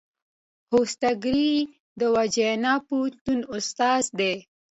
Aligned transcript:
هولسینګر 0.69 1.35
د 1.99 2.01
ورجینیا 2.13 2.73
پوهنتون 2.87 3.39
استاد 3.57 4.05
دی. 4.19 4.33